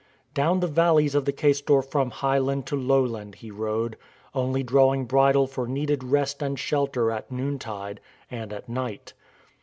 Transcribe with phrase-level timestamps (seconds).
[0.33, 3.97] Down the valleys of the Caistor from highland to lowland he rode,
[4.33, 7.99] only drawing bridle for needed rest and shelter at noontide
[8.31, 9.13] and at night.